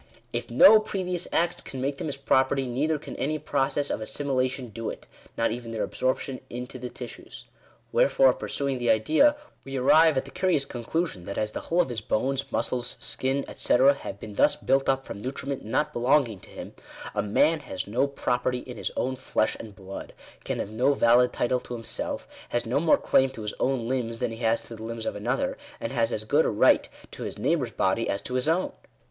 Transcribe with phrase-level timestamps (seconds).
[0.33, 4.69] "If no previous acts can make them his property, neither can any process of assimilation
[4.69, 5.05] do it;
[5.37, 7.43] not even their absorption into the tissues.
[7.91, 9.69] Wherefore, pursuing the Digitized by VjOOQIC 184 THE RIGHT OF PROPERTY.
[9.69, 12.97] idea, we arrive at the curious conclusion, that as the whole of his bones, muscles,
[12.99, 16.73] skin, &c., have been thus built up from nutriment not belonging to him,
[17.13, 20.13] a man has no property in his own flesh and blood—
[20.45, 24.17] can have no valid title to himself— has no more claim to his own limbs
[24.17, 27.21] than he has to the limbs of another— and has as good a right to
[27.21, 28.73] his neighbour's body as to his own